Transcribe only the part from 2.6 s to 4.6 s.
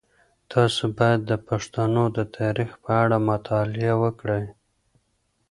په اړه مطالعه وکړئ.